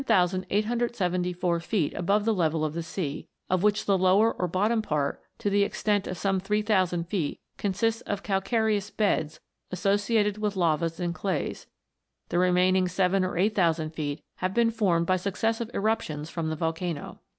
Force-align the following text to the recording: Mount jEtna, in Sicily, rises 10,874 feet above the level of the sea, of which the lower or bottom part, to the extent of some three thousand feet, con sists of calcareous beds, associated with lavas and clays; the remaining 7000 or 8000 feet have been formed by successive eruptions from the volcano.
Mount 0.01 0.07
jEtna, 0.07 0.13
in 0.13 0.27
Sicily, 0.27 0.31
rises 0.31 0.97
10,874 0.97 1.59
feet 1.59 1.93
above 1.93 2.25
the 2.25 2.33
level 2.33 2.65
of 2.65 2.73
the 2.73 2.81
sea, 2.81 3.27
of 3.51 3.61
which 3.61 3.85
the 3.85 3.97
lower 3.99 4.33
or 4.33 4.47
bottom 4.47 4.81
part, 4.81 5.21
to 5.37 5.47
the 5.47 5.61
extent 5.61 6.07
of 6.07 6.17
some 6.17 6.39
three 6.39 6.63
thousand 6.63 7.03
feet, 7.07 7.39
con 7.59 7.73
sists 7.73 8.01
of 8.07 8.23
calcareous 8.23 8.89
beds, 8.89 9.39
associated 9.69 10.39
with 10.39 10.55
lavas 10.55 10.99
and 10.99 11.13
clays; 11.13 11.67
the 12.29 12.39
remaining 12.39 12.87
7000 12.87 13.23
or 13.23 13.37
8000 13.37 13.91
feet 13.91 14.23
have 14.37 14.55
been 14.55 14.71
formed 14.71 15.05
by 15.05 15.17
successive 15.17 15.69
eruptions 15.71 16.31
from 16.31 16.49
the 16.49 16.55
volcano. 16.55 17.19